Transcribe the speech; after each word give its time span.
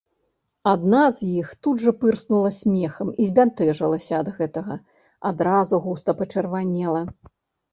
Адна 0.69 1.01
з 1.17 1.27
іх 1.41 1.51
тут 1.67 1.83
жа 1.83 1.93
пырснула 2.01 2.49
смехам 2.61 3.07
і 3.21 3.27
збянтэжылася 3.33 4.13
ад 4.21 4.33
гэтага, 4.41 4.81
адразу 5.33 5.75
густа 5.85 6.11
пачырванела. 6.25 7.01